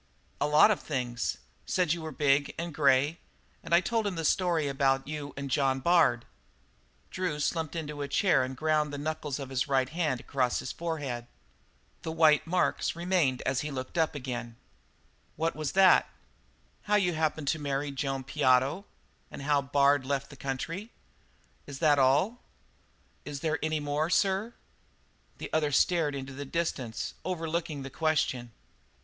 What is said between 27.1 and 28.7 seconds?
overlooking the question.